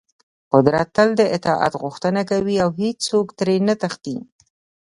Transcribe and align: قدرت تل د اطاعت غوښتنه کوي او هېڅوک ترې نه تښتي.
قدرت 0.53 0.87
تل 0.95 1.09
د 1.19 1.21
اطاعت 1.37 1.73
غوښتنه 1.81 2.21
کوي 2.31 2.55
او 2.63 2.69
هېڅوک 2.81 3.27
ترې 3.39 3.55
نه 3.67 3.75
تښتي. 3.81 4.17